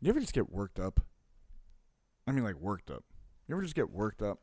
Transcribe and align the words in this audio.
You 0.00 0.10
ever 0.10 0.20
just 0.20 0.34
get 0.34 0.50
worked 0.50 0.78
up? 0.78 1.00
I 2.26 2.32
mean, 2.32 2.44
like 2.44 2.56
worked 2.56 2.90
up. 2.90 3.04
You 3.46 3.54
ever 3.54 3.62
just 3.62 3.74
get 3.74 3.90
worked 3.90 4.22
up? 4.22 4.40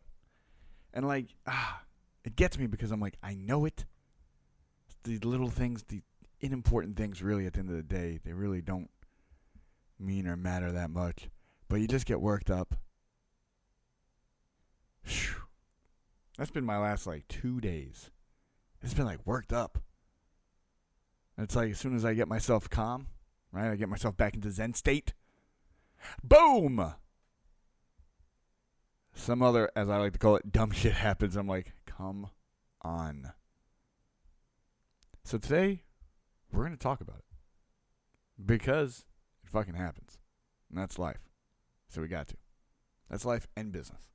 And 0.94 1.08
like, 1.08 1.28
ah, 1.48 1.82
it 2.24 2.36
gets 2.36 2.58
me 2.58 2.68
because 2.68 2.92
I'm 2.92 3.00
like, 3.00 3.18
I 3.24 3.36
know 3.36 3.66
it. 3.66 3.86
The 5.04 5.18
little 5.20 5.50
things, 5.50 5.84
the 5.88 6.02
unimportant 6.42 6.96
things, 6.96 7.22
really, 7.24 7.46
at 7.46 7.54
the 7.54 7.60
end 7.60 7.70
of 7.70 7.76
the 7.76 7.84
day, 7.84 8.20
they 8.24 8.34
really 8.34 8.62
don't 8.62 8.90
mean 10.00 10.28
or 10.28 10.36
matter 10.36 10.72
that 10.72 10.90
much. 10.90 11.30
But 11.70 11.78
you 11.78 11.88
just 11.88 12.06
get 12.06 12.22
worked 12.22 12.52
up. 12.52 12.76
Phew. 15.04 15.36
That's 16.38 16.52
been 16.52 16.66
my 16.66 16.78
last 16.78 17.08
like 17.08 17.28
two 17.28 17.62
days. 17.62 18.12
It's 18.82 18.94
been 18.94 19.06
like 19.06 19.26
worked 19.26 19.54
up. 19.54 19.80
And 21.38 21.44
it's 21.44 21.56
like 21.56 21.72
as 21.72 21.80
soon 21.80 21.96
as 21.96 22.06
I 22.06 22.14
get 22.14 22.28
myself 22.28 22.70
calm, 22.70 23.08
right, 23.52 23.72
I 23.72 23.76
get 23.76 23.90
myself 23.90 24.18
back 24.18 24.34
into 24.36 24.52
Zen 24.52 24.74
state. 24.74 25.14
Boom! 26.24 26.94
Some 29.14 29.42
other, 29.42 29.70
as 29.76 29.90
I 29.90 29.98
like 29.98 30.14
to 30.14 30.20
call 30.20 30.36
it, 30.36 30.52
dumb 30.52 30.72
shit 30.72 30.94
happens. 30.94 31.36
I'm 31.36 31.48
like, 31.48 31.74
come 31.86 32.30
on. 32.82 33.34
So 35.24 35.38
today, 35.38 35.84
we're 36.52 36.64
going 36.64 36.78
to 36.78 36.82
talk 36.82 37.02
about 37.02 37.18
it. 37.18 37.26
Because 38.44 39.06
it 39.44 39.50
fucking 39.50 39.76
happens. 39.76 40.18
And 40.70 40.80
that's 40.80 40.98
life. 40.98 41.30
So 41.90 42.02
we 42.02 42.08
got 42.08 42.28
to. 42.30 42.36
That's 43.10 43.26
life 43.26 43.48
and 43.56 43.72
business. 43.72 44.10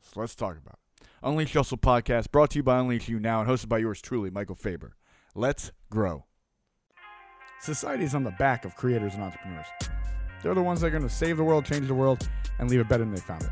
So 0.00 0.20
let's 0.20 0.34
talk 0.34 0.56
about 0.56 0.78
it. 0.78 1.06
Unleash 1.22 1.52
Hustle 1.52 1.78
Podcast, 1.78 2.30
brought 2.30 2.50
to 2.50 2.58
you 2.58 2.62
by 2.62 2.78
Unleash 2.78 3.08
You 3.08 3.18
Now 3.18 3.40
and 3.40 3.50
hosted 3.50 3.68
by 3.68 3.78
yours 3.78 4.00
truly, 4.00 4.30
Michael 4.30 4.54
Faber. 4.54 4.96
Let's 5.34 5.72
grow. 5.90 6.24
Society 7.60 8.04
is 8.04 8.14
on 8.14 8.22
the 8.22 8.30
back 8.32 8.64
of 8.64 8.76
creators 8.76 9.14
and 9.14 9.24
entrepreneurs. 9.24 9.66
They're 10.46 10.54
the 10.54 10.62
ones 10.62 10.80
that 10.80 10.86
are 10.86 10.90
going 10.90 11.02
to 11.02 11.08
save 11.08 11.38
the 11.38 11.42
world, 11.42 11.64
change 11.64 11.88
the 11.88 11.94
world, 11.94 12.28
and 12.60 12.70
leave 12.70 12.78
it 12.78 12.88
better 12.88 13.02
than 13.02 13.12
they 13.12 13.20
found 13.20 13.42
it. 13.42 13.50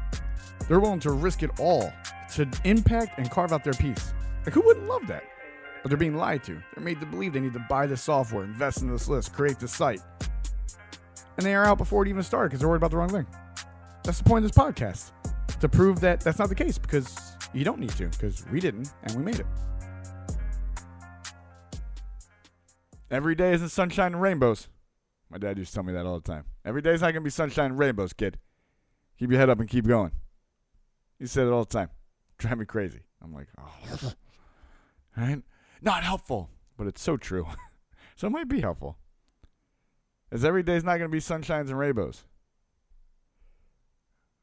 They're 0.68 0.78
willing 0.78 1.00
to 1.00 1.10
risk 1.10 1.42
it 1.42 1.50
all 1.58 1.92
to 2.34 2.48
impact 2.62 3.18
and 3.18 3.28
carve 3.28 3.52
out 3.52 3.64
their 3.64 3.72
piece. 3.72 4.14
Like, 4.44 4.54
who 4.54 4.60
wouldn't 4.60 4.86
love 4.86 5.04
that? 5.08 5.24
But 5.82 5.88
they're 5.88 5.98
being 5.98 6.14
lied 6.14 6.44
to. 6.44 6.52
They're 6.52 6.84
made 6.84 7.00
to 7.00 7.06
believe 7.06 7.32
they 7.32 7.40
need 7.40 7.52
to 7.54 7.66
buy 7.68 7.88
this 7.88 8.00
software, 8.00 8.44
invest 8.44 8.80
in 8.82 8.92
this 8.92 9.08
list, 9.08 9.32
create 9.32 9.58
this 9.58 9.74
site. 9.74 10.02
And 11.36 11.44
they 11.44 11.56
are 11.56 11.64
out 11.64 11.78
before 11.78 12.04
it 12.04 12.08
even 12.08 12.22
started 12.22 12.50
because 12.50 12.60
they're 12.60 12.68
worried 12.68 12.76
about 12.76 12.92
the 12.92 12.98
wrong 12.98 13.08
thing. 13.08 13.26
That's 14.04 14.18
the 14.18 14.24
point 14.24 14.44
of 14.44 14.52
this 14.52 14.56
podcast 14.56 15.10
to 15.58 15.68
prove 15.68 15.98
that 15.98 16.20
that's 16.20 16.38
not 16.38 16.48
the 16.48 16.54
case 16.54 16.78
because 16.78 17.18
you 17.52 17.64
don't 17.64 17.80
need 17.80 17.90
to 17.96 18.06
because 18.06 18.46
we 18.52 18.60
didn't 18.60 18.92
and 19.02 19.16
we 19.16 19.24
made 19.24 19.40
it. 19.40 19.46
Every 23.10 23.34
day 23.34 23.52
isn't 23.52 23.70
sunshine 23.70 24.12
and 24.12 24.22
rainbows. 24.22 24.68
My 25.34 25.38
dad 25.38 25.58
used 25.58 25.72
to 25.72 25.74
tell 25.74 25.82
me 25.82 25.92
that 25.94 26.06
all 26.06 26.20
the 26.20 26.32
time. 26.32 26.44
Every 26.64 26.80
day's 26.80 27.00
not 27.00 27.08
gonna 27.08 27.22
be 27.22 27.28
sunshine 27.28 27.72
and 27.72 27.78
rainbows, 27.78 28.12
kid. 28.12 28.38
Keep 29.18 29.32
your 29.32 29.40
head 29.40 29.50
up 29.50 29.58
and 29.58 29.68
keep 29.68 29.84
going. 29.84 30.12
He 31.18 31.26
said 31.26 31.48
it 31.48 31.50
all 31.50 31.64
the 31.64 31.72
time. 31.72 31.90
Drive 32.38 32.56
me 32.56 32.64
crazy. 32.64 33.00
I'm 33.20 33.34
like, 33.34 33.48
oh, 33.58 34.12
right? 35.16 35.42
Not 35.82 36.04
helpful, 36.04 36.50
but 36.76 36.86
it's 36.86 37.02
so 37.02 37.16
true. 37.16 37.48
so 38.16 38.28
it 38.28 38.30
might 38.30 38.46
be 38.46 38.60
helpful. 38.60 38.96
As 40.30 40.44
every 40.44 40.62
day's 40.62 40.84
not 40.84 40.98
gonna 40.98 41.08
be 41.08 41.18
sunshines 41.18 41.68
and 41.68 41.76
rainbows, 41.80 42.22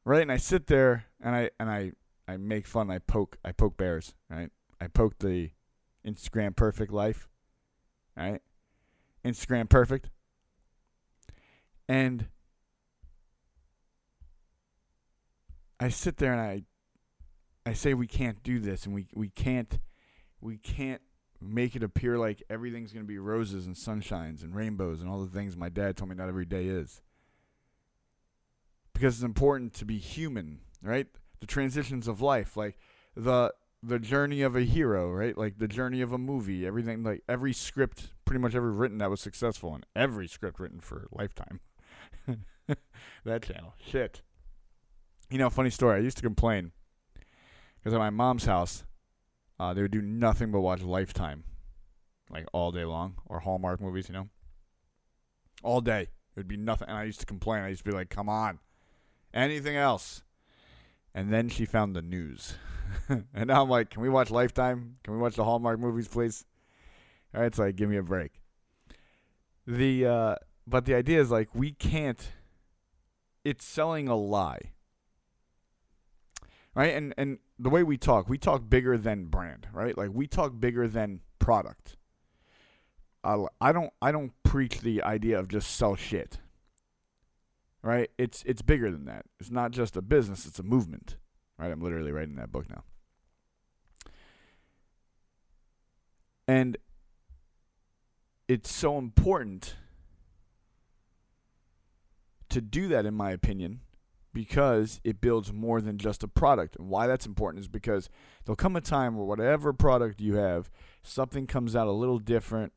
right? 0.04 0.20
And 0.20 0.30
I 0.30 0.36
sit 0.36 0.66
there 0.66 1.06
and 1.22 1.34
I 1.34 1.50
and 1.58 1.70
I 1.70 1.92
I 2.28 2.36
make 2.36 2.66
fun. 2.66 2.90
I 2.90 2.98
poke 2.98 3.38
I 3.42 3.52
poke 3.52 3.78
bears, 3.78 4.14
right? 4.28 4.50
I 4.78 4.88
poke 4.88 5.20
the 5.20 5.52
Instagram 6.06 6.54
perfect 6.54 6.92
life, 6.92 7.30
right? 8.14 8.42
Instagram 9.24 9.70
perfect. 9.70 10.10
And 11.88 12.26
I 15.80 15.88
sit 15.88 16.16
there 16.18 16.32
and 16.32 16.40
I 16.40 16.62
I 17.64 17.74
say 17.74 17.94
we 17.94 18.06
can't 18.06 18.42
do 18.42 18.58
this 18.58 18.86
and 18.86 18.94
we 18.94 19.06
we 19.14 19.28
can't 19.28 19.78
we 20.40 20.58
can't 20.58 21.02
make 21.40 21.74
it 21.74 21.82
appear 21.82 22.18
like 22.18 22.42
everything's 22.48 22.92
going 22.92 23.04
to 23.04 23.08
be 23.08 23.18
roses 23.18 23.66
and 23.66 23.74
sunshines 23.74 24.42
and 24.42 24.54
rainbows 24.54 25.00
and 25.00 25.10
all 25.10 25.20
the 25.20 25.30
things 25.30 25.56
my 25.56 25.68
dad 25.68 25.96
told 25.96 26.10
me 26.10 26.16
not 26.16 26.28
every 26.28 26.44
day 26.44 26.66
is. 26.66 27.00
Because 28.92 29.16
it's 29.16 29.24
important 29.24 29.74
to 29.74 29.84
be 29.84 29.98
human, 29.98 30.60
right? 30.82 31.06
The 31.40 31.46
transitions 31.46 32.06
of 32.06 32.20
life, 32.20 32.56
like 32.56 32.76
the 33.16 33.52
the 33.82 33.98
journey 33.98 34.42
of 34.42 34.54
a 34.54 34.60
hero, 34.60 35.10
right? 35.10 35.36
Like 35.36 35.58
the 35.58 35.66
journey 35.66 36.00
of 36.02 36.12
a 36.12 36.18
movie, 36.18 36.64
everything 36.64 37.02
like 37.02 37.22
every 37.28 37.52
script 37.52 38.12
pretty 38.24 38.40
much 38.40 38.54
ever 38.54 38.70
written 38.70 38.98
that 38.98 39.10
was 39.10 39.20
successful 39.20 39.74
and 39.74 39.84
every 39.96 40.28
script 40.28 40.60
written 40.60 40.78
for 40.80 41.08
Lifetime. 41.10 41.60
that 43.24 43.42
channel. 43.42 43.74
Shit. 43.84 44.22
You 45.30 45.38
know, 45.38 45.50
funny 45.50 45.70
story. 45.70 45.96
I 45.96 46.02
used 46.02 46.18
to 46.18 46.22
complain 46.22 46.72
because 47.78 47.94
at 47.94 47.98
my 47.98 48.10
mom's 48.10 48.44
house, 48.44 48.84
uh, 49.58 49.72
they 49.74 49.82
would 49.82 49.90
do 49.90 50.02
nothing 50.02 50.50
but 50.50 50.60
watch 50.60 50.82
Lifetime, 50.82 51.44
like 52.30 52.46
all 52.52 52.72
day 52.72 52.84
long, 52.84 53.16
or 53.26 53.40
Hallmark 53.40 53.80
movies. 53.80 54.08
You 54.08 54.14
know, 54.14 54.28
all 55.62 55.80
day. 55.80 56.02
It 56.02 56.38
would 56.38 56.48
be 56.48 56.56
nothing. 56.56 56.88
And 56.88 56.96
I 56.96 57.04
used 57.04 57.20
to 57.20 57.26
complain. 57.26 57.62
I 57.62 57.68
used 57.68 57.84
to 57.84 57.90
be 57.90 57.96
like, 57.96 58.10
"Come 58.10 58.28
on, 58.28 58.58
anything 59.34 59.76
else?" 59.76 60.22
And 61.14 61.32
then 61.32 61.48
she 61.48 61.66
found 61.66 61.94
the 61.94 62.02
news, 62.02 62.54
and 63.08 63.46
now 63.46 63.62
I'm 63.62 63.68
like, 63.70 63.90
"Can 63.90 64.02
we 64.02 64.08
watch 64.08 64.30
Lifetime? 64.30 64.96
Can 65.04 65.14
we 65.14 65.20
watch 65.20 65.36
the 65.36 65.44
Hallmark 65.44 65.78
movies, 65.78 66.08
please?" 66.08 66.44
All 67.34 67.40
right, 67.40 67.54
so 67.54 67.62
like, 67.62 67.76
give 67.76 67.88
me 67.88 67.96
a 67.96 68.02
break. 68.02 68.32
The 69.66 70.06
uh, 70.06 70.34
but 70.66 70.84
the 70.84 70.94
idea 70.94 71.20
is 71.20 71.30
like 71.30 71.54
we 71.54 71.72
can't. 71.72 72.30
It's 73.44 73.64
selling 73.64 74.08
a 74.08 74.16
lie 74.16 74.72
right? 76.74 76.94
And 76.94 77.14
and 77.16 77.38
the 77.58 77.70
way 77.70 77.82
we 77.82 77.96
talk, 77.96 78.28
we 78.28 78.38
talk 78.38 78.68
bigger 78.68 78.96
than 78.96 79.26
brand, 79.26 79.68
right? 79.72 79.96
Like 79.96 80.10
we 80.12 80.26
talk 80.26 80.58
bigger 80.58 80.88
than 80.88 81.20
product. 81.38 81.96
Uh, 83.24 83.44
I 83.60 83.72
don't 83.72 83.92
I 84.00 84.12
don't 84.12 84.32
preach 84.42 84.80
the 84.80 85.02
idea 85.02 85.38
of 85.38 85.48
just 85.48 85.76
sell 85.76 85.96
shit. 85.96 86.38
Right? 87.82 88.10
It's 88.16 88.44
it's 88.46 88.62
bigger 88.62 88.90
than 88.90 89.06
that. 89.06 89.26
It's 89.40 89.50
not 89.50 89.72
just 89.72 89.96
a 89.96 90.02
business, 90.02 90.46
it's 90.46 90.58
a 90.58 90.64
movement. 90.64 91.16
Right? 91.58 91.70
I'm 91.70 91.80
literally 91.80 92.12
writing 92.12 92.36
that 92.36 92.52
book 92.52 92.68
now. 92.70 92.84
And 96.46 96.76
it's 98.48 98.72
so 98.72 98.98
important 98.98 99.76
to 102.52 102.60
do 102.60 102.88
that 102.88 103.06
in 103.06 103.14
my 103.14 103.30
opinion 103.30 103.80
because 104.32 105.00
it 105.04 105.20
builds 105.20 105.52
more 105.52 105.80
than 105.80 105.98
just 105.98 106.22
a 106.22 106.28
product. 106.28 106.76
And 106.76 106.88
why 106.88 107.06
that's 107.06 107.26
important 107.26 107.60
is 107.60 107.68
because 107.68 108.08
there'll 108.44 108.56
come 108.56 108.76
a 108.76 108.80
time 108.80 109.16
where 109.16 109.26
whatever 109.26 109.72
product 109.72 110.20
you 110.20 110.36
have, 110.36 110.70
something 111.02 111.46
comes 111.46 111.76
out 111.76 111.86
a 111.86 111.92
little 111.92 112.18
different, 112.18 112.72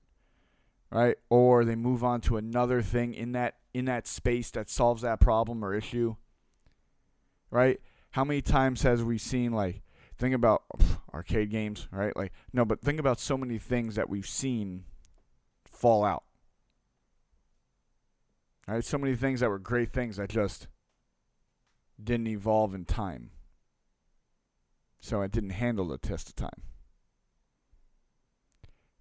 right? 0.91 1.15
Or 1.29 1.63
they 1.63 1.75
move 1.75 2.03
on 2.03 2.21
to 2.21 2.37
another 2.37 2.81
thing 2.81 3.13
in 3.13 3.31
that 3.33 3.55
in 3.73 3.85
that 3.85 4.07
space 4.07 4.51
that 4.51 4.69
solves 4.69 5.01
that 5.01 5.19
problem 5.19 5.63
or 5.63 5.73
issue. 5.73 6.15
Right? 7.51 7.79
How 8.11 8.23
many 8.23 8.41
times 8.41 8.81
has 8.83 9.03
we 9.03 9.17
seen 9.17 9.51
like 9.51 9.81
think 10.17 10.35
about 10.35 10.63
pff, 10.77 10.99
arcade 11.13 11.49
games, 11.51 11.87
right? 11.91 12.15
Like 12.15 12.33
no, 12.51 12.65
but 12.65 12.81
think 12.81 12.99
about 12.99 13.19
so 13.19 13.37
many 13.37 13.57
things 13.57 13.95
that 13.95 14.09
we've 14.09 14.27
seen 14.27 14.85
fall 15.65 16.03
out. 16.03 16.23
Right? 18.67 18.83
So 18.83 18.97
many 18.97 19.15
things 19.15 19.41
that 19.41 19.49
were 19.49 19.59
great 19.59 19.93
things 19.93 20.17
that 20.17 20.29
just 20.29 20.67
didn't 22.03 22.27
evolve 22.27 22.73
in 22.73 22.85
time. 22.85 23.31
So 24.99 25.21
it 25.21 25.31
didn't 25.31 25.51
handle 25.51 25.87
the 25.87 25.97
test 25.97 26.29
of 26.29 26.35
time. 26.35 26.63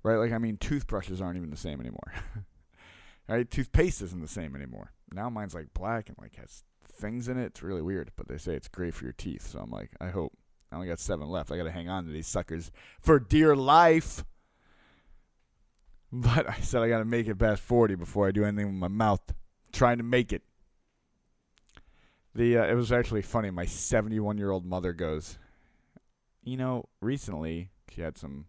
Right? 0.03 0.17
Like, 0.17 0.33
I 0.33 0.39
mean, 0.39 0.59
toothbrushes 0.59 1.23
aren't 1.23 1.39
even 1.39 1.51
the 1.51 1.57
same 1.57 1.81
anymore. 1.81 2.13
right? 3.29 3.51
Toothpaste 3.51 4.03
isn't 4.03 4.21
the 4.21 4.29
same 4.29 4.55
anymore. 4.55 4.93
Now 5.13 5.31
mine's 5.31 5.55
like 5.55 5.73
black 5.73 6.09
and 6.09 6.19
like 6.21 6.37
has 6.37 6.63
things 6.85 7.29
in 7.29 7.39
it. 7.39 7.47
It's 7.47 7.63
really 7.63 7.83
weird, 7.83 8.11
but 8.17 8.29
they 8.29 8.37
say 8.37 8.55
it's 8.55 8.69
great 8.69 8.95
for 8.95 9.05
your 9.05 9.15
teeth. 9.15 9.49
So 9.49 9.61
I'm 9.61 9.71
like, 9.71 9.91
I 10.01 10.09
hope. 10.09 10.33
I 10.71 10.77
only 10.77 10.89
got 10.89 10.99
seven 10.99 11.29
left. 11.29 11.53
I 11.53 11.57
got 11.57 11.65
to 11.65 11.71
hang 11.71 11.89
on 11.89 12.05
to 12.05 12.11
these 12.11 12.27
suckers 12.27 12.73
for 13.01 13.19
dear 13.19 13.57
life. 13.57 14.25
But 16.17 16.49
I 16.49 16.61
said 16.61 16.81
I 16.81 16.89
got 16.89 16.99
to 16.99 17.05
make 17.05 17.27
it 17.27 17.41
past 17.41 17.61
40 17.63 17.97
before 17.97 18.29
I 18.29 18.31
do 18.31 18.45
anything 18.45 18.67
with 18.67 18.77
my 18.77 18.87
mouth. 18.87 19.35
Trying 19.75 19.99
to 19.99 20.05
make 20.05 20.33
it. 20.33 20.43
The 22.35 22.59
uh, 22.59 22.65
it 22.65 22.75
was 22.75 22.93
actually 22.93 23.23
funny. 23.23 23.51
My 23.51 23.67
71 23.67 24.39
year 24.39 24.51
old 24.51 24.65
mother 24.65 24.93
goes, 24.93 25.39
you 26.43 26.57
know, 26.57 26.89
recently 27.01 27.71
she 27.91 28.01
had 28.01 28.17
some, 28.17 28.47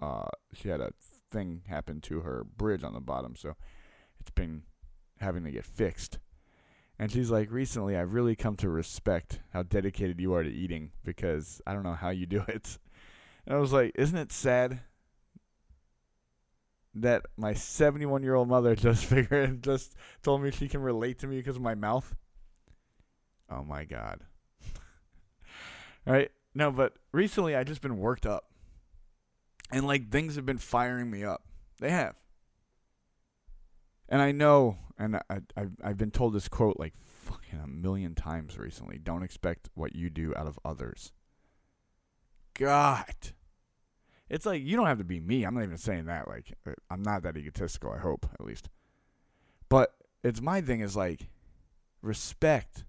uh, 0.00 0.28
she 0.52 0.68
had 0.68 0.80
a 0.80 0.92
thing 1.30 1.62
happen 1.66 2.00
to 2.02 2.20
her 2.20 2.44
bridge 2.56 2.84
on 2.84 2.92
the 2.92 3.00
bottom, 3.00 3.34
so 3.34 3.54
it's 4.20 4.30
been 4.30 4.62
having 5.18 5.44
to 5.44 5.50
get 5.50 5.64
fixed. 5.64 6.18
And 6.98 7.10
she's 7.10 7.30
like, 7.30 7.50
recently 7.50 7.96
I've 7.96 8.14
really 8.14 8.36
come 8.36 8.54
to 8.56 8.68
respect 8.68 9.40
how 9.52 9.64
dedicated 9.64 10.20
you 10.20 10.32
are 10.34 10.44
to 10.44 10.50
eating 10.50 10.92
because 11.04 11.60
I 11.66 11.72
don't 11.72 11.82
know 11.82 11.94
how 11.94 12.10
you 12.10 12.26
do 12.26 12.44
it. 12.48 12.78
And 13.46 13.54
I 13.54 13.60
was 13.60 13.74
like, 13.74 13.92
isn't 13.94 14.16
it 14.16 14.32
sad 14.32 14.80
that 16.96 17.26
my 17.36 17.54
71 17.54 18.22
year 18.22 18.34
old 18.34 18.48
mother 18.48 18.74
just 18.76 19.04
figured 19.04 19.62
just 19.62 19.94
told 20.22 20.42
me 20.42 20.50
she 20.50 20.68
can 20.68 20.80
relate 20.80 21.18
to 21.20 21.26
me 21.26 21.36
because 21.36 21.56
of 21.56 21.62
my 21.62 21.74
mouth. 21.74 22.14
Oh 23.50 23.64
my 23.64 23.84
god. 23.84 24.20
right? 26.06 26.30
No, 26.54 26.70
but 26.70 26.94
recently 27.12 27.56
I 27.56 27.64
just 27.64 27.80
been 27.80 27.98
worked 27.98 28.26
up. 28.26 28.44
And 29.70 29.86
like 29.86 30.10
things 30.10 30.36
have 30.36 30.46
been 30.46 30.58
firing 30.58 31.10
me 31.10 31.24
up. 31.24 31.42
They 31.80 31.90
have. 31.90 32.14
And 34.08 34.20
I 34.22 34.32
know, 34.32 34.78
and 34.98 35.16
I, 35.16 35.40
I've, 35.56 35.72
I've 35.82 35.96
been 35.96 36.10
told 36.10 36.34
this 36.34 36.48
quote 36.48 36.78
like 36.78 36.94
fucking 36.96 37.58
a 37.58 37.66
million 37.66 38.14
times 38.14 38.58
recently. 38.58 38.98
Don't 38.98 39.22
expect 39.22 39.70
what 39.74 39.96
you 39.96 40.10
do 40.10 40.34
out 40.36 40.46
of 40.46 40.58
others. 40.64 41.12
God. 42.54 43.33
It's 44.28 44.46
like 44.46 44.62
you 44.62 44.76
don't 44.76 44.86
have 44.86 44.98
to 44.98 45.04
be 45.04 45.20
me. 45.20 45.44
I'm 45.44 45.54
not 45.54 45.64
even 45.64 45.76
saying 45.76 46.06
that. 46.06 46.28
Like 46.28 46.52
uh, 46.66 46.72
I'm 46.90 47.02
not 47.02 47.22
that 47.22 47.36
egotistical. 47.36 47.92
I 47.92 47.98
hope 47.98 48.26
at 48.32 48.44
least. 48.44 48.68
But 49.68 49.94
it's 50.22 50.40
my 50.40 50.60
thing 50.60 50.80
is 50.80 50.96
like 50.96 51.28
respect, 52.00 52.84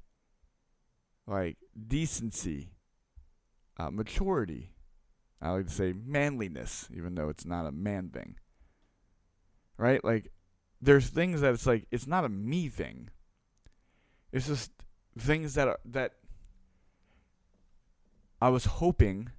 like 1.28 1.58
decency, 1.88 2.72
uh, 3.78 3.92
maturity. 3.92 4.72
I 5.42 5.52
like 5.52 5.68
to 5.68 5.74
say 5.74 5.94
manliness, 5.94 6.88
even 6.96 7.16
though 7.16 7.30
it's 7.30 7.46
not 7.46 7.66
a 7.66 7.72
man 7.72 8.10
thing. 8.10 8.38
Right? 9.78 10.04
Like 10.04 10.32
there's 10.82 11.10
things 11.10 11.42
that 11.42 11.54
it's 11.54 11.68
like 11.68 11.88
it's 11.92 12.08
not 12.08 12.26
a 12.26 12.30
me 12.30 12.70
thing. 12.70 13.10
It's 14.32 14.48
just 14.48 14.72
things 15.18 15.54
that 15.56 15.68
are 15.68 15.80
that 15.86 16.14
I 18.42 18.50
was 18.50 18.66
hoping 18.66 19.32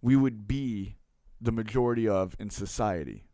we 0.00 0.16
would 0.16 0.46
be 0.46 0.96
the 1.40 1.52
majority 1.52 2.08
of 2.08 2.36
in 2.38 2.50
society. 2.50 3.24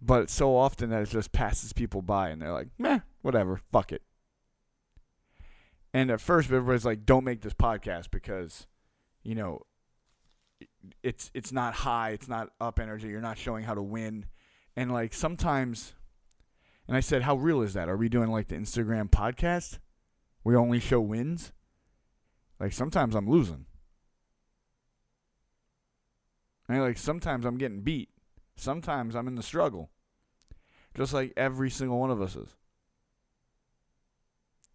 But 0.00 0.30
so 0.30 0.56
often 0.56 0.90
that 0.90 1.02
it 1.02 1.08
just 1.08 1.32
passes 1.32 1.72
people 1.72 2.02
by 2.02 2.28
and 2.28 2.40
they're 2.40 2.52
like, 2.52 2.68
meh, 2.78 3.00
whatever, 3.22 3.60
fuck 3.72 3.92
it. 3.92 4.02
And 5.92 6.10
at 6.10 6.20
first 6.20 6.50
everybody's 6.50 6.84
like, 6.84 7.06
don't 7.06 7.24
make 7.24 7.40
this 7.40 7.54
podcast 7.54 8.10
because, 8.10 8.66
you 9.22 9.34
know, 9.34 9.62
it's 11.02 11.30
it's 11.34 11.52
not 11.52 11.74
high, 11.74 12.10
it's 12.10 12.28
not 12.28 12.50
up 12.60 12.78
energy, 12.78 13.08
you're 13.08 13.20
not 13.20 13.38
showing 13.38 13.64
how 13.64 13.74
to 13.74 13.82
win. 13.82 14.26
And 14.76 14.92
like 14.92 15.14
sometimes 15.14 15.94
and 16.88 16.96
I 16.96 17.00
said, 17.00 17.22
How 17.22 17.36
real 17.36 17.62
is 17.62 17.74
that? 17.74 17.88
Are 17.88 17.96
we 17.96 18.08
doing 18.08 18.30
like 18.30 18.48
the 18.48 18.54
Instagram 18.56 19.10
podcast? 19.10 19.78
We 20.44 20.54
only 20.54 20.78
show 20.78 21.00
wins? 21.00 21.52
Like 22.58 22.72
sometimes 22.72 23.14
I'm 23.14 23.28
losing. 23.28 23.66
And 26.68 26.80
like 26.80 26.98
sometimes 26.98 27.44
I'm 27.44 27.58
getting 27.58 27.82
beat. 27.82 28.10
Sometimes 28.56 29.14
I'm 29.14 29.28
in 29.28 29.34
the 29.34 29.42
struggle. 29.42 29.90
Just 30.96 31.12
like 31.12 31.32
every 31.36 31.70
single 31.70 31.98
one 31.98 32.10
of 32.10 32.22
us 32.22 32.36
is. 32.36 32.48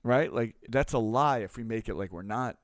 Right? 0.03 0.31
Like 0.31 0.55
that's 0.69 0.93
a 0.93 0.99
lie 0.99 1.39
if 1.39 1.57
we 1.57 1.63
make 1.63 1.89
it 1.89 1.95
like 1.95 2.11
we're 2.11 2.21
not. 2.21 2.57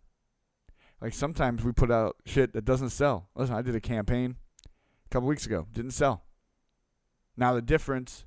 Like 1.02 1.14
sometimes 1.14 1.64
we 1.64 1.72
put 1.72 1.92
out 1.92 2.18
shit 2.26 2.54
that 2.54 2.66
doesn't 2.66 2.90
sell. 2.90 3.30
Listen, 3.36 3.56
I 3.56 3.62
did 3.62 3.76
a 3.76 3.82
campaign 3.82 4.36
a 4.66 5.10
couple 5.10 5.28
weeks 5.28 5.46
ago, 5.46 5.68
didn't 5.74 5.92
sell. 5.92 6.24
Now 7.36 7.54
the 7.54 7.62
difference 7.62 8.26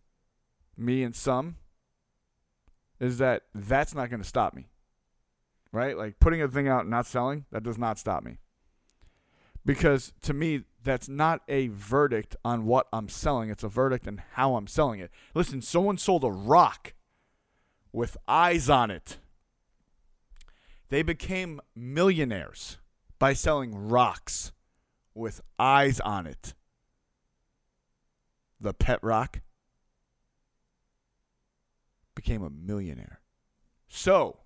me 0.77 1.03
and 1.03 1.15
some 1.15 1.57
is 3.01 3.19
that 3.19 3.43
that's 3.55 3.95
not 3.95 4.11
going 4.11 4.23
to 4.23 4.29
stop 4.29 4.55
me 4.55 4.69
right? 5.73 5.97
Like 5.97 6.21
putting 6.21 6.43
a 6.43 6.49
thing 6.49 6.69
out 6.69 6.83
and 6.83 6.91
not 6.91 7.07
selling, 7.07 7.45
that 7.53 7.63
does 7.63 7.79
not 7.79 7.99
stop 7.99 8.23
me. 8.23 8.39
Because 9.65 10.13
to 10.23 10.33
me, 10.33 10.65
that's 10.83 11.09
not 11.09 11.43
a 11.49 11.69
verdict 11.69 12.37
on 12.45 12.65
what 12.65 12.87
I'm 12.93 13.09
selling. 13.09 13.51
It's 13.51 13.63
a 13.63 13.69
verdict 13.69 14.09
on 14.09 14.23
how 14.33 14.57
I'm 14.57 14.67
selling 14.67 15.01
it. 15.01 15.11
Listen, 15.35 15.61
someone 15.61 15.99
sold 15.99 16.25
a 16.25 16.31
rock 16.31 16.95
with 17.93 18.17
eyes 18.27 18.71
on 18.71 18.91
it. 18.91 19.19
They 20.89 21.03
became 21.03 21.61
millionaires 21.77 22.79
by 23.19 23.35
selling 23.35 23.89
rocks 23.89 24.53
with 25.15 25.41
eyes 25.59 26.01
on 26.01 26.27
it. 26.27 26.55
The 28.61 28.75
pet 28.75 28.99
rock 29.03 29.41
became 32.15 32.43
a 32.43 32.51
millionaire. 32.51 33.21
So, 33.89 34.39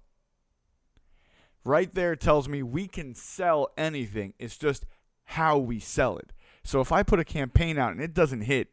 right 1.64 1.93
there 1.94 2.16
tells 2.16 2.49
me 2.49 2.62
we 2.62 2.87
can 2.87 3.14
sell 3.14 3.69
anything. 3.76 4.34
It's 4.38 4.56
just 4.56 4.87
how 5.25 5.58
we 5.58 5.81
sell 5.81 6.19
it. 6.19 6.32
So 6.62 6.81
if 6.81 6.93
I 6.93 7.02
put 7.02 7.20
a 7.20 7.25
campaign 7.25 7.78
out 7.78 7.93
and 7.93 8.00
it 8.00 8.14
doesn't 8.14 8.43
hit, 8.43 8.69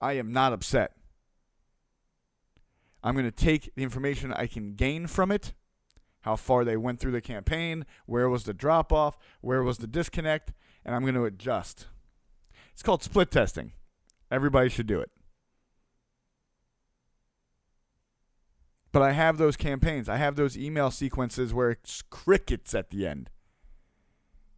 I 0.00 0.14
am 0.14 0.32
not 0.32 0.52
upset. 0.52 0.92
I'm 3.02 3.14
going 3.14 3.26
to 3.26 3.30
take 3.30 3.74
the 3.74 3.82
information 3.82 4.32
I 4.32 4.46
can 4.46 4.74
gain 4.74 5.06
from 5.06 5.32
it, 5.32 5.54
how 6.20 6.36
far 6.36 6.64
they 6.64 6.76
went 6.76 7.00
through 7.00 7.12
the 7.12 7.20
campaign, 7.20 7.84
where 8.06 8.28
was 8.28 8.44
the 8.44 8.54
drop 8.54 8.92
off, 8.92 9.18
where 9.40 9.62
was 9.62 9.78
the 9.78 9.86
disconnect, 9.86 10.52
and 10.84 10.94
I'm 10.94 11.02
going 11.02 11.14
to 11.14 11.24
adjust. 11.24 11.86
It's 12.72 12.82
called 12.82 13.02
split 13.02 13.30
testing. 13.30 13.72
Everybody 14.30 14.68
should 14.68 14.86
do 14.86 15.00
it. 15.00 15.10
But 18.92 19.02
I 19.02 19.12
have 19.12 19.38
those 19.38 19.56
campaigns. 19.56 20.08
I 20.08 20.18
have 20.18 20.36
those 20.36 20.56
email 20.56 20.90
sequences 20.90 21.54
where 21.54 21.70
it's 21.70 22.02
crickets 22.02 22.74
at 22.74 22.90
the 22.90 23.06
end. 23.06 23.30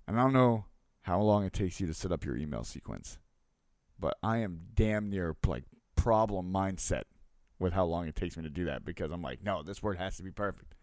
And 0.07 0.19
I 0.19 0.23
don't 0.25 0.33
know 0.33 0.67
how 1.03 1.21
long 1.21 1.45
it 1.45 1.53
takes 1.53 1.81
you 1.81 1.87
to 1.87 1.95
set 1.95 2.11
up 2.11 2.25
your 2.25 2.37
email 2.37 2.65
sequence. 2.65 3.19
But 3.99 4.17
I 4.23 4.39
am 4.39 4.61
damn 4.75 5.09
near 5.09 5.37
like 5.47 5.65
problem 5.95 6.53
mindset 6.53 7.05
with 7.61 7.73
how 7.73 7.85
long 7.85 8.09
it 8.09 8.17
takes 8.17 8.37
me 8.37 8.43
to 8.43 8.51
do 8.51 8.65
that 8.65 8.85
because 8.85 9.13
I'm 9.13 9.23
like, 9.23 9.43
no, 9.43 9.63
this 9.63 9.83
word 9.83 9.99
has 9.99 10.17
to 10.17 10.25
be 10.25 10.33
perfect. 10.33 10.75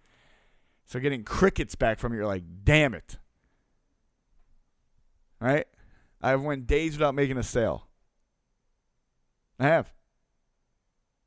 So 0.85 0.99
getting 0.99 1.23
crickets 1.23 1.75
back 1.75 1.99
from 1.99 2.13
you, 2.13 2.19
you're 2.19 2.27
like, 2.27 2.43
damn 2.63 2.93
it. 2.93 3.17
Right? 5.39 5.65
I've 6.21 6.41
went 6.41 6.67
days 6.67 6.93
without 6.93 7.15
making 7.15 7.37
a 7.37 7.43
sale. 7.43 7.87
I 9.59 9.65
have. 9.65 9.93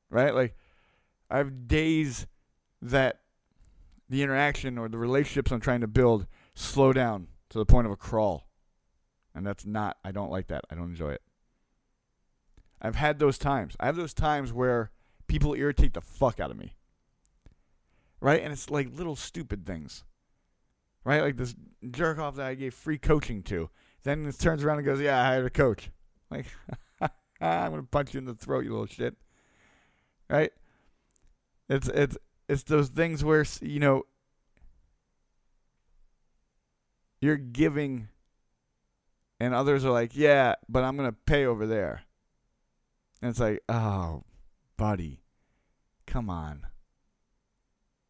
Right? 0.09 0.35
Like 0.35 0.57
I 1.35 1.39
have 1.39 1.67
days 1.67 2.29
that 2.81 3.23
the 4.09 4.23
interaction 4.23 4.79
or 4.79 4.89
the 4.89 4.99
relationships 4.99 5.51
I'm 5.51 5.59
trying 5.59 5.81
to 5.81 5.89
build 5.89 6.29
slow 6.55 6.93
down 6.93 7.27
to 7.51 7.59
the 7.59 7.67
point 7.67 7.89
of 7.89 7.93
a 7.93 7.97
crawl. 7.97 8.47
And 9.35 9.45
that's 9.45 9.67
not, 9.67 9.97
I 10.05 10.13
don't 10.13 10.31
like 10.31 10.47
that. 10.47 10.65
I 10.71 10.77
don't 10.77 10.91
enjoy 10.91 11.11
it. 11.11 11.23
I've 12.81 12.95
had 12.95 13.19
those 13.19 13.37
times. 13.37 13.75
I 13.81 13.87
have 13.87 13.97
those 13.97 14.15
times 14.15 14.53
where 14.53 14.93
people 15.27 15.55
irritate 15.55 15.95
the 15.95 16.01
fuck 16.01 16.39
out 16.39 16.53
of 16.53 16.57
me. 16.57 16.77
Right? 18.21 18.41
And 18.41 18.53
it's 18.53 18.71
like 18.71 18.97
little 18.97 19.17
stupid 19.17 19.67
things. 19.67 20.05
Right? 21.03 21.21
Like 21.21 21.37
this 21.37 21.57
jerk 21.91 22.21
off 22.21 22.37
that 22.37 22.47
I 22.47 22.55
gave 22.55 22.75
free 22.75 22.99
coaching 22.99 23.43
to. 23.45 23.71
Then 24.05 24.25
it 24.25 24.39
turns 24.39 24.63
around 24.63 24.79
and 24.79 24.87
goes, 24.87 25.01
Yeah, 25.01 25.21
I 25.21 25.25
hired 25.25 25.47
a 25.47 25.51
coach. 25.51 25.91
Like, 26.31 26.47
I'm 27.41 27.73
going 27.73 27.83
to 27.83 27.89
punch 27.89 28.15
you 28.15 28.19
in 28.19 28.25
the 28.25 28.35
throat, 28.35 28.65
you 28.65 28.71
little 28.71 28.87
shit. 28.87 29.17
Right? 30.31 30.53
It's 31.69 31.89
it's 31.89 32.17
it's 32.49 32.63
those 32.65 32.89
things 32.89 33.25
where 33.25 33.45
you 33.61 33.81
know 33.81 34.05
you're 37.21 37.37
giving 37.37 38.09
and 39.41 39.55
others 39.55 39.85
are 39.85 39.91
like, 39.91 40.15
"Yeah, 40.15 40.55
but 40.69 40.85
I'm 40.85 40.97
going 40.97 41.11
to 41.11 41.17
pay 41.27 41.47
over 41.47 41.67
there." 41.67 42.03
And 43.23 43.31
it's 43.31 43.41
like, 43.41 43.61
"Oh, 43.69 44.25
buddy. 44.77 45.23
Come 46.07 46.29
on." 46.29 46.67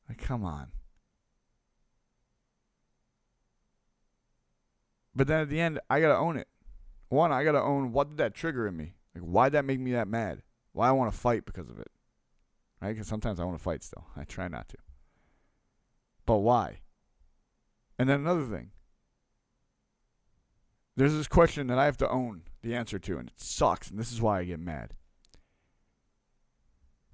Like, 0.08 0.18
come 0.18 0.44
on. 0.44 0.68
But 5.14 5.28
then 5.28 5.40
at 5.40 5.48
the 5.48 5.60
end, 5.60 5.80
I 5.88 6.00
got 6.00 6.08
to 6.08 6.16
own 6.16 6.36
it. 6.36 6.48
One, 7.08 7.32
I 7.32 7.44
got 7.44 7.52
to 7.52 7.62
own 7.62 7.92
what 7.92 8.08
did 8.08 8.18
that 8.18 8.34
trigger 8.34 8.66
in 8.66 8.76
me? 8.76 8.94
Like, 9.14 9.24
why 9.24 9.46
did 9.46 9.52
that 9.54 9.64
make 9.64 9.78
me 9.78 9.92
that 9.92 10.08
mad? 10.08 10.42
Why 10.72 10.88
I 10.88 10.92
want 10.92 11.12
to 11.12 11.18
fight 11.18 11.46
because 11.46 11.70
of 11.70 11.78
it? 11.78 11.90
Right? 12.80 12.92
Because 12.92 13.06
sometimes 13.06 13.40
I 13.40 13.44
want 13.44 13.58
to 13.58 13.62
fight 13.62 13.82
still. 13.82 14.06
I 14.16 14.24
try 14.24 14.48
not 14.48 14.68
to. 14.68 14.76
But 16.26 16.38
why? 16.38 16.80
And 17.98 18.08
then 18.08 18.20
another 18.20 18.44
thing. 18.44 18.70
There's 20.96 21.14
this 21.14 21.28
question 21.28 21.66
that 21.68 21.78
I 21.78 21.86
have 21.86 21.96
to 21.98 22.08
own 22.08 22.42
the 22.62 22.74
answer 22.74 22.98
to, 22.98 23.18
and 23.18 23.28
it 23.28 23.40
sucks, 23.40 23.90
and 23.90 23.98
this 23.98 24.12
is 24.12 24.22
why 24.22 24.40
I 24.40 24.44
get 24.44 24.60
mad. 24.60 24.94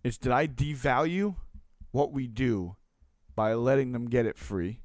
It's 0.02 0.18
did 0.18 0.32
I 0.32 0.46
devalue 0.46 1.36
what 1.90 2.12
we 2.12 2.26
do 2.26 2.76
by 3.34 3.54
letting 3.54 3.92
them 3.92 4.06
get 4.06 4.26
it 4.26 4.38
free? 4.38 4.80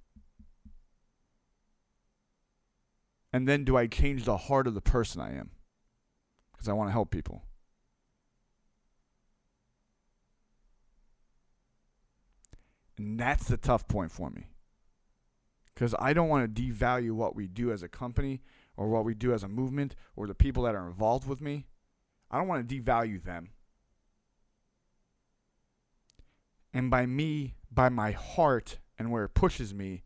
And 3.32 3.48
then 3.48 3.66
do 3.66 3.76
I 3.76 3.88
change 3.88 4.24
the 4.24 4.38
heart 4.38 4.66
of 4.66 4.76
the 4.76 4.82
person 4.82 5.20
I 5.20 5.34
am? 5.36 5.52
Because 6.54 6.70
I 6.70 6.74
want 6.74 6.88
to 6.88 6.94
help 6.94 7.12
people. 7.12 7.44
And 12.98 13.20
that's 13.20 13.48
the 13.48 13.58
tough 13.58 13.88
point 13.88 14.12
for 14.12 14.30
me. 14.30 14.50
Because 15.74 15.94
I 16.00 16.14
don't 16.14 16.30
want 16.30 16.56
to 16.56 16.62
devalue 16.62 17.12
what 17.12 17.36
we 17.36 17.48
do 17.48 17.72
as 17.72 17.84
a 17.84 17.90
company 17.90 18.42
or 18.78 18.88
what 18.90 19.06
we 19.06 19.14
do 19.14 19.34
as 19.34 19.44
a 19.44 19.50
movement 19.50 19.96
or 20.16 20.28
the 20.28 20.36
people 20.36 20.64
that 20.64 20.76
are 20.76 20.88
involved 20.88 21.28
with 21.28 21.42
me, 21.42 21.66
I 22.32 22.38
don't 22.38 22.48
want 22.48 22.68
to 22.68 22.82
devalue 22.82 23.22
them. 23.24 23.50
And 26.74 26.90
by 26.90 27.06
me, 27.06 27.56
by 27.72 27.90
my 27.90 28.12
heart 28.12 28.80
and 28.98 29.12
where 29.12 29.26
it 29.26 29.34
pushes 29.34 29.74
me, 29.74 30.04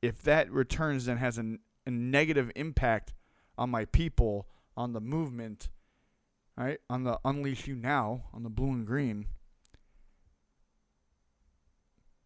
if 0.00 0.22
that 0.22 0.50
returns 0.50 1.06
and 1.06 1.18
has 1.18 1.38
a, 1.38 1.56
a 1.86 1.90
negative 1.90 2.50
impact 2.56 3.14
on 3.56 3.70
my 3.70 3.84
people, 3.86 4.48
on 4.76 4.92
the 4.92 5.00
movement, 5.00 5.68
right? 6.56 6.78
On 6.90 7.04
the 7.04 7.18
Unleash 7.24 7.66
You 7.66 7.76
Now, 7.76 8.24
on 8.32 8.42
the 8.42 8.50
blue 8.50 8.70
and 8.70 8.86
green, 8.86 9.26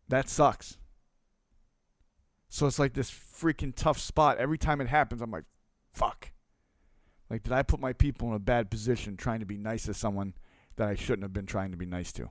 that 0.09 0.29
sucks. 0.29 0.79
So 2.49 2.67
it's 2.67 2.79
like 2.79 2.95
this 2.95 3.11
freaking 3.11 3.75
tough 3.75 3.99
spot. 3.99 4.39
Every 4.39 4.59
time 4.59 4.81
it 4.81 4.89
happens, 4.89 5.21
I'm 5.21 5.31
like, 5.31 5.45
fuck. 5.93 6.33
Like, 7.29 7.43
did 7.43 7.53
I 7.53 7.63
put 7.63 7.81
my 7.81 7.93
people 7.93 8.29
in 8.29 8.35
a 8.35 8.39
bad 8.39 8.71
position 8.71 9.17
trying 9.17 9.41
to 9.41 9.47
be 9.47 9.57
nice 9.59 9.85
to 9.87 9.95
someone 9.95 10.35
that 10.77 10.89
I 10.89 10.95
shouldn't 10.95 11.25
have 11.25 11.33
been 11.33 11.47
trying 11.47 11.73
to 11.73 11.77
be 11.77 11.87
nice 11.87 12.13
to? 12.13 12.31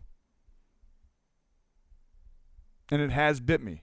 And 2.89 3.01
it 3.01 3.11
has 3.11 3.39
bit 3.39 3.61
me. 3.61 3.81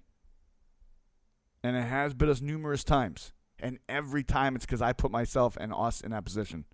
And 1.62 1.76
it 1.76 1.82
has 1.82 2.14
bit 2.14 2.28
us 2.28 2.40
numerous 2.40 2.82
times. 2.82 3.32
And 3.58 3.78
every 3.88 4.24
time 4.24 4.56
it's 4.56 4.64
because 4.64 4.82
I 4.82 4.92
put 4.92 5.10
myself 5.10 5.56
and 5.60 5.72
us 5.72 6.00
in 6.00 6.10
that 6.12 6.24
position. 6.24 6.64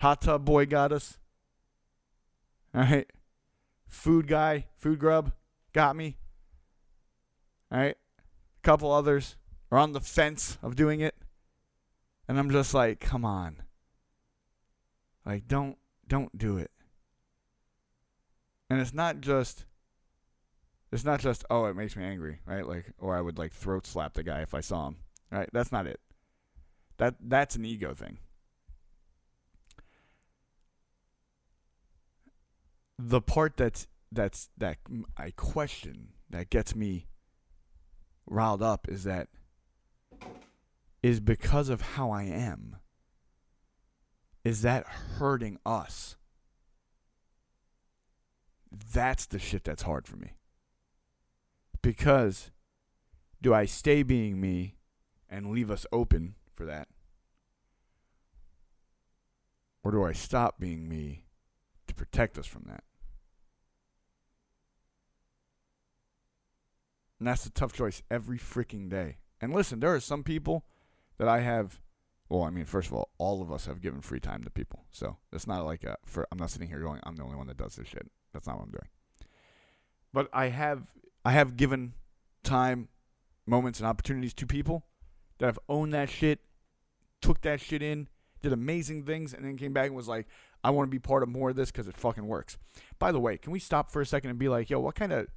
Hot 0.00 0.20
tub 0.22 0.44
boy 0.44 0.66
got 0.66 0.92
us. 0.92 1.18
All 2.74 2.82
right. 2.82 3.06
Food 3.92 4.26
guy, 4.26 4.64
food 4.78 4.98
grub 4.98 5.32
got 5.74 5.94
me. 5.94 6.16
All 7.70 7.78
right. 7.78 7.94
A 7.94 8.62
couple 8.62 8.90
others 8.90 9.36
are 9.70 9.76
on 9.76 9.92
the 9.92 10.00
fence 10.00 10.56
of 10.62 10.74
doing 10.74 11.00
it. 11.00 11.14
And 12.26 12.38
I'm 12.38 12.50
just 12.50 12.72
like, 12.72 13.00
come 13.00 13.26
on. 13.26 13.62
Like 15.26 15.46
don't 15.46 15.76
don't 16.08 16.36
do 16.36 16.56
it. 16.56 16.70
And 18.70 18.80
it's 18.80 18.94
not 18.94 19.20
just 19.20 19.66
it's 20.90 21.04
not 21.04 21.20
just 21.20 21.44
oh 21.50 21.66
it 21.66 21.76
makes 21.76 21.94
me 21.94 22.02
angry, 22.02 22.40
right? 22.46 22.66
Like 22.66 22.94
or 22.98 23.14
I 23.14 23.20
would 23.20 23.36
like 23.36 23.52
throat 23.52 23.86
slap 23.86 24.14
the 24.14 24.22
guy 24.22 24.40
if 24.40 24.54
I 24.54 24.60
saw 24.60 24.88
him. 24.88 24.96
Right? 25.30 25.50
That's 25.52 25.70
not 25.70 25.86
it. 25.86 26.00
That 26.96 27.16
that's 27.20 27.56
an 27.56 27.66
ego 27.66 27.92
thing. 27.92 28.18
The 33.04 33.20
part 33.20 33.56
that's 33.56 33.88
that's 34.12 34.48
that 34.58 34.76
I 35.16 35.32
question 35.32 36.10
that 36.30 36.50
gets 36.50 36.76
me 36.76 37.06
riled 38.26 38.62
up 38.62 38.88
is 38.88 39.04
that 39.04 39.28
is 41.02 41.18
because 41.18 41.68
of 41.68 41.80
how 41.80 42.10
I 42.10 42.24
am. 42.24 42.76
Is 44.44 44.62
that 44.62 44.86
hurting 44.86 45.58
us? 45.66 46.16
That's 48.92 49.26
the 49.26 49.38
shit 49.38 49.64
that's 49.64 49.82
hard 49.82 50.06
for 50.06 50.16
me. 50.16 50.32
Because 51.82 52.50
do 53.40 53.52
I 53.52 53.64
stay 53.64 54.02
being 54.02 54.40
me 54.40 54.76
and 55.28 55.50
leave 55.50 55.70
us 55.70 55.86
open 55.92 56.36
for 56.54 56.64
that? 56.66 56.88
Or 59.82 59.90
do 59.90 60.04
I 60.04 60.12
stop 60.12 60.60
being 60.60 60.88
me 60.88 61.24
to 61.88 61.94
protect 61.94 62.38
us 62.38 62.46
from 62.46 62.64
that? 62.68 62.84
And 67.22 67.28
that's 67.28 67.46
a 67.46 67.50
tough 67.50 67.72
choice 67.72 68.02
every 68.10 68.36
freaking 68.36 68.88
day. 68.88 69.18
And 69.40 69.54
listen, 69.54 69.78
there 69.78 69.94
are 69.94 70.00
some 70.00 70.24
people 70.24 70.64
that 71.18 71.28
I 71.28 71.38
have. 71.38 71.80
Well, 72.28 72.42
I 72.42 72.50
mean, 72.50 72.64
first 72.64 72.88
of 72.88 72.94
all, 72.94 73.10
all 73.16 73.40
of 73.40 73.52
us 73.52 73.66
have 73.66 73.80
given 73.80 74.00
free 74.00 74.18
time 74.18 74.42
to 74.42 74.50
people, 74.50 74.86
so 74.90 75.18
it's 75.32 75.46
not 75.46 75.64
like 75.64 75.84
a, 75.84 75.94
for 76.04 76.26
I'm 76.32 76.38
not 76.38 76.50
sitting 76.50 76.66
here 76.66 76.80
going, 76.80 76.98
I'm 77.04 77.14
the 77.14 77.22
only 77.22 77.36
one 77.36 77.46
that 77.46 77.56
does 77.56 77.76
this 77.76 77.86
shit. 77.86 78.10
That's 78.32 78.48
not 78.48 78.56
what 78.56 78.64
I'm 78.64 78.72
doing. 78.72 78.88
But 80.12 80.30
I 80.32 80.46
have 80.46 80.88
I 81.24 81.30
have 81.30 81.56
given 81.56 81.92
time, 82.42 82.88
moments, 83.46 83.78
and 83.78 83.86
opportunities 83.86 84.34
to 84.34 84.44
people 84.44 84.82
that 85.38 85.46
have 85.46 85.60
owned 85.68 85.94
that 85.94 86.10
shit, 86.10 86.40
took 87.20 87.42
that 87.42 87.60
shit 87.60 87.82
in, 87.82 88.08
did 88.42 88.52
amazing 88.52 89.04
things, 89.04 89.32
and 89.32 89.44
then 89.44 89.56
came 89.56 89.72
back 89.72 89.86
and 89.86 89.94
was 89.94 90.08
like, 90.08 90.26
I 90.64 90.70
want 90.70 90.88
to 90.88 90.90
be 90.90 90.98
part 90.98 91.22
of 91.22 91.28
more 91.28 91.50
of 91.50 91.54
this 91.54 91.70
because 91.70 91.86
it 91.86 91.96
fucking 91.96 92.26
works. 92.26 92.58
By 92.98 93.12
the 93.12 93.20
way, 93.20 93.38
can 93.38 93.52
we 93.52 93.60
stop 93.60 93.92
for 93.92 94.00
a 94.00 94.06
second 94.06 94.30
and 94.30 94.40
be 94.40 94.48
like, 94.48 94.70
yo, 94.70 94.80
what 94.80 94.96
kind 94.96 95.12
of 95.12 95.28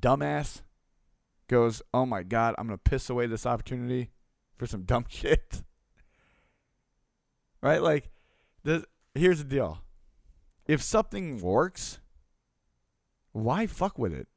dumbass 0.00 0.62
goes, 1.48 1.82
oh 1.92 2.06
my 2.06 2.22
God, 2.22 2.54
I'm 2.58 2.66
going 2.66 2.78
to 2.78 2.90
piss 2.90 3.10
away 3.10 3.26
this 3.26 3.46
opportunity 3.46 4.10
for 4.56 4.66
some 4.66 4.82
dumb 4.82 5.06
shit? 5.08 5.62
right? 7.62 7.80
Like, 7.80 8.10
this, 8.64 8.84
here's 9.14 9.38
the 9.38 9.44
deal 9.44 9.78
if 10.66 10.82
something 10.82 11.40
works, 11.40 12.00
why 13.32 13.66
fuck 13.66 13.98
with 13.98 14.12
it? 14.12 14.28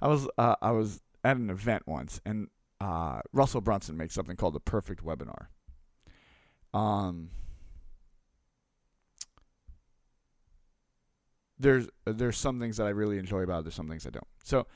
I 0.00 0.08
was 0.08 0.28
uh, 0.38 0.56
I 0.62 0.70
was 0.70 1.02
at 1.24 1.36
an 1.36 1.50
event 1.50 1.82
once, 1.86 2.20
and 2.24 2.48
uh, 2.80 3.20
Russell 3.32 3.60
Brunson 3.60 3.96
makes 3.96 4.14
something 4.14 4.36
called 4.36 4.54
the 4.54 4.60
Perfect 4.60 5.04
Webinar. 5.04 5.46
Um, 6.72 7.30
there's 11.58 11.88
there's 12.04 12.36
some 12.36 12.60
things 12.60 12.76
that 12.76 12.86
I 12.86 12.90
really 12.90 13.18
enjoy 13.18 13.42
about 13.42 13.60
it. 13.60 13.62
There's 13.64 13.74
some 13.74 13.88
things 13.88 14.06
I 14.06 14.10
don't. 14.10 14.26
So, 14.44 14.66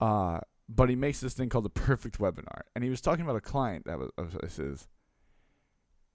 uh, 0.00 0.40
but 0.68 0.88
he 0.88 0.96
makes 0.96 1.20
this 1.20 1.34
thing 1.34 1.48
called 1.48 1.64
the 1.64 1.70
Perfect 1.70 2.18
Webinar, 2.18 2.62
and 2.74 2.82
he 2.82 2.90
was 2.90 3.00
talking 3.00 3.24
about 3.24 3.36
a 3.36 3.40
client 3.40 3.86
that 3.86 3.98
was 3.98 4.10
of 4.16 4.32
his, 4.56 4.88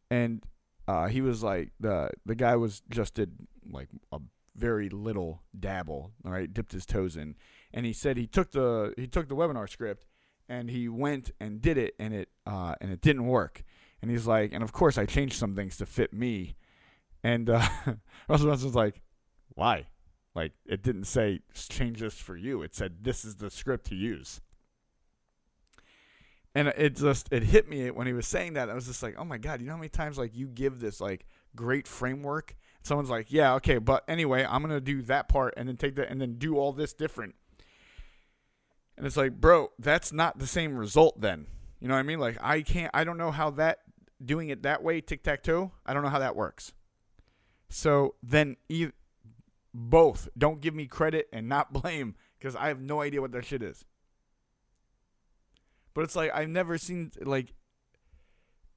and 0.10 0.44
uh, 0.88 1.08
he 1.08 1.22
was 1.22 1.44
like 1.44 1.72
the 1.80 2.10
the 2.26 2.36
guy 2.36 2.56
was 2.56 2.82
just 2.90 3.14
did 3.14 3.32
like 3.70 3.90
a 4.12 4.20
very 4.56 4.90
little 4.90 5.44
dabble, 5.58 6.12
all 6.26 6.32
right, 6.32 6.52
dipped 6.52 6.72
his 6.72 6.86
toes 6.86 7.16
in, 7.16 7.36
and 7.74 7.86
he 7.86 7.94
said 7.94 8.18
he 8.18 8.28
took 8.28 8.52
the 8.52 8.94
he 8.98 9.08
took 9.08 9.28
the 9.30 9.36
webinar 9.36 9.70
script 9.70 10.06
and 10.50 10.70
he 10.70 10.88
went 10.88 11.32
and 11.42 11.62
did 11.62 11.78
it 11.78 11.94
and 12.00 12.14
it 12.14 12.30
uh, 12.46 12.74
and 12.82 12.92
it 12.92 13.02
didn't 13.02 13.28
work, 13.28 13.64
and 14.02 14.10
he's 14.10 14.26
like, 14.26 14.54
and 14.54 14.64
of 14.64 14.72
course 14.72 14.98
I 14.98 15.06
changed 15.06 15.36
some 15.36 15.56
things 15.56 15.78
to 15.78 15.86
fit 15.86 16.14
me, 16.14 16.56
and 17.24 17.50
uh, 17.50 17.68
Russell 18.30 18.48
Brunson's 18.48 18.76
like, 18.76 19.02
why? 19.50 19.88
Like 20.38 20.54
it 20.66 20.84
didn't 20.84 21.06
say 21.06 21.42
change 21.54 22.00
this 22.00 22.14
for 22.14 22.38
you. 22.38 22.62
It 22.62 22.74
said 22.76 23.04
this 23.04 23.26
is 23.26 23.36
the 23.36 23.50
script 23.50 23.88
to 23.88 23.96
use. 23.96 24.40
And 26.56 26.70
it 26.70 26.96
just 26.96 27.28
it 27.32 27.44
hit 27.44 27.68
me 27.68 27.92
when 27.92 28.08
he 28.08 28.14
was 28.14 28.28
saying 28.28 28.54
that. 28.54 28.70
I 28.70 28.74
was 28.74 28.88
just 28.88 29.04
like, 29.04 29.16
oh 29.18 29.26
my 29.26 29.38
god, 29.38 29.60
you 29.60 29.68
know 29.68 29.74
how 29.74 29.80
many 29.80 29.90
times 29.90 30.18
like 30.18 30.36
you 30.36 30.48
give 30.48 30.80
this 30.80 31.02
like 31.02 31.26
great 31.56 31.88
framework 31.88 32.56
someone's 32.88 33.10
like, 33.10 33.32
yeah, 33.32 33.56
okay, 33.56 33.78
but 33.78 34.04
anyway, 34.08 34.46
I'm 34.50 34.62
gonna 34.62 34.80
do 34.80 35.02
that 35.04 35.28
part 35.28 35.54
and 35.58 35.68
then 35.68 35.78
take 35.78 35.96
that 35.96 36.10
and 36.10 36.20
then 36.20 36.36
do 36.38 36.58
all 36.58 36.72
this 36.72 36.94
different. 36.94 37.36
And 38.98 39.06
it's 39.06 39.18
like, 39.18 39.40
bro, 39.40 39.72
that's 39.78 40.12
not 40.12 40.40
the 40.40 40.48
same 40.48 40.76
result 40.76 41.22
then. 41.22 41.46
You 41.80 41.88
know 41.88 41.94
what 41.94 42.00
I 42.00 42.04
mean? 42.04 42.20
Like 42.20 42.38
I 42.42 42.62
can't 42.62 42.90
I 42.94 43.04
don't 43.04 43.18
know 43.18 43.32
how 43.32 43.52
that 43.52 43.80
doing 44.24 44.50
it 44.50 44.64
that 44.64 44.82
way, 44.82 45.02
tic 45.02 45.22
tac 45.22 45.44
toe, 45.44 45.72
I 45.86 45.94
don't 45.94 46.02
know 46.02 46.10
how 46.10 46.20
that 46.20 46.36
works. 46.36 46.74
So 47.70 48.16
then 48.24 48.56
e- 48.70 48.92
both 49.74 50.30
don't 50.38 50.62
give 50.62 50.74
me 50.74 50.88
credit 50.88 51.28
and 51.32 51.48
not 51.48 51.74
blame 51.82 52.16
because 52.40 52.56
I 52.56 52.68
have 52.68 52.80
no 52.80 53.02
idea 53.02 53.22
what 53.22 53.32
that 53.32 53.46
shit 53.46 53.64
is. 53.64 53.86
But 55.94 56.04
it's 56.04 56.16
like 56.16 56.32
I've 56.34 56.50
never 56.50 56.78
seen 56.78 57.12
like 57.22 57.54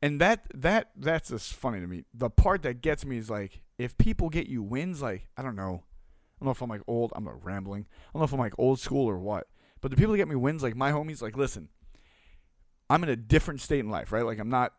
and 0.02 0.20
that 0.20 0.46
that 0.54 0.90
that's 0.96 1.28
just 1.28 1.54
funny 1.54 1.80
to 1.80 1.86
me. 1.86 2.04
The 2.14 2.30
part 2.30 2.62
that 2.62 2.80
gets 2.80 3.04
me 3.04 3.18
is 3.18 3.28
like 3.28 3.60
if 3.78 3.96
people 3.98 4.28
get 4.28 4.46
you 4.46 4.62
wins, 4.62 5.02
like 5.02 5.28
I 5.36 5.42
don't 5.42 5.56
know, 5.56 5.84
I 5.84 6.44
don't 6.44 6.46
know 6.46 6.50
if 6.52 6.62
I'm 6.62 6.70
like 6.70 6.82
old. 6.86 7.12
I'm 7.14 7.24
not 7.24 7.44
rambling. 7.44 7.86
I 7.90 8.12
don't 8.12 8.20
know 8.20 8.24
if 8.24 8.32
I'm 8.32 8.38
like 8.38 8.54
old 8.58 8.80
school 8.80 9.08
or 9.08 9.18
what. 9.18 9.46
But 9.80 9.90
the 9.90 9.96
people 9.96 10.12
that 10.12 10.18
get 10.18 10.28
me 10.28 10.36
wins, 10.36 10.62
like 10.62 10.76
my 10.76 10.92
homies, 10.92 11.22
like 11.22 11.36
listen, 11.36 11.68
I'm 12.88 13.02
in 13.02 13.08
a 13.10 13.16
different 13.16 13.60
state 13.60 13.80
in 13.80 13.90
life, 13.90 14.12
right? 14.12 14.24
Like 14.24 14.38
I'm 14.38 14.48
not, 14.48 14.72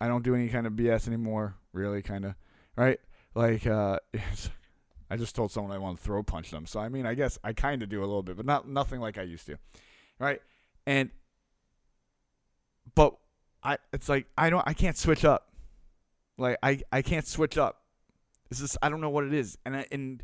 I 0.00 0.08
don't 0.08 0.24
do 0.24 0.34
any 0.34 0.48
kind 0.48 0.66
of 0.66 0.72
BS 0.74 1.06
anymore, 1.06 1.56
really, 1.72 2.02
kind 2.02 2.24
of, 2.24 2.34
right? 2.76 2.98
Like 3.34 3.66
uh, 3.66 3.98
I 5.10 5.16
just 5.16 5.34
told 5.34 5.52
someone 5.52 5.72
I 5.72 5.78
want 5.78 5.98
to 5.98 6.02
throw 6.02 6.22
punch 6.22 6.50
them, 6.50 6.66
so 6.66 6.80
I 6.80 6.88
mean, 6.88 7.06
I 7.06 7.14
guess 7.14 7.38
I 7.44 7.52
kind 7.52 7.82
of 7.82 7.88
do 7.88 8.00
a 8.00 8.06
little 8.06 8.22
bit, 8.22 8.36
but 8.36 8.46
not 8.46 8.68
nothing 8.68 9.00
like 9.00 9.18
I 9.18 9.22
used 9.22 9.46
to, 9.46 9.58
right? 10.18 10.40
And 10.86 11.10
but 12.94 13.16
I, 13.62 13.78
it's 13.92 14.08
like 14.08 14.26
I 14.36 14.50
don't, 14.50 14.66
I 14.66 14.72
can't 14.72 14.96
switch 14.96 15.24
up. 15.24 15.52
Like 16.38 16.58
I, 16.62 16.80
I 16.92 17.02
can't 17.02 17.26
switch 17.26 17.56
up 17.56 17.82
this 18.48 18.60
is 18.60 18.76
I 18.82 18.88
don't 18.88 19.00
know 19.00 19.10
what 19.10 19.24
it 19.24 19.34
is, 19.34 19.58
and 19.64 19.76
I, 19.76 19.86
and 19.90 20.22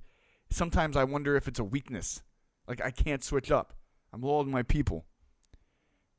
sometimes 0.50 0.96
I 0.96 1.04
wonder 1.04 1.36
if 1.36 1.48
it's 1.48 1.58
a 1.58 1.64
weakness. 1.64 2.22
Like 2.68 2.80
I 2.84 2.90
can't 2.90 3.24
switch 3.24 3.50
up. 3.50 3.74
I'm 4.12 4.22
loyal 4.22 4.44
to 4.44 4.50
my 4.50 4.62
people. 4.62 5.06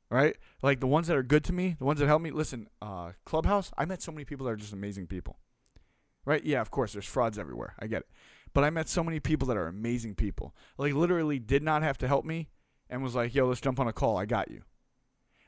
Right? 0.09 0.35
Like 0.61 0.79
the 0.79 0.87
ones 0.87 1.07
that 1.07 1.17
are 1.17 1.23
good 1.23 1.43
to 1.45 1.53
me, 1.53 1.75
the 1.79 1.85
ones 1.85 1.99
that 1.99 2.05
help 2.05 2.21
me. 2.21 2.29
Listen, 2.29 2.67
uh, 2.81 3.13
Clubhouse. 3.25 3.71
I 3.77 3.85
met 3.85 4.01
so 4.01 4.11
many 4.11 4.25
people 4.25 4.45
that 4.45 4.51
are 4.51 4.57
just 4.57 4.73
amazing 4.73 5.07
people. 5.07 5.39
Right? 6.25 6.43
Yeah, 6.43 6.61
of 6.61 6.69
course. 6.69 6.93
There's 6.93 7.05
frauds 7.05 7.39
everywhere. 7.39 7.73
I 7.79 7.87
get 7.87 8.01
it. 8.01 8.07
But 8.53 8.63
I 8.63 8.69
met 8.69 8.87
so 8.87 9.03
many 9.03 9.19
people 9.19 9.47
that 9.47 9.57
are 9.57 9.67
amazing 9.67 10.15
people. 10.15 10.55
Like 10.77 10.93
literally 10.93 11.39
did 11.39 11.63
not 11.63 11.81
have 11.83 11.97
to 11.99 12.07
help 12.07 12.25
me, 12.25 12.49
and 12.89 13.03
was 13.03 13.15
like, 13.15 13.33
"Yo, 13.33 13.47
let's 13.47 13.61
jump 13.61 13.79
on 13.79 13.87
a 13.87 13.93
call. 13.93 14.17
I 14.17 14.25
got 14.25 14.51
you." 14.51 14.61